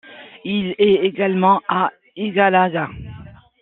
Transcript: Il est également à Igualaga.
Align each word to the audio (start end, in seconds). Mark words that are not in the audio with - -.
Il 0.45 0.73
est 0.79 1.05
également 1.05 1.61
à 1.67 1.91
Igualaga. 2.15 2.89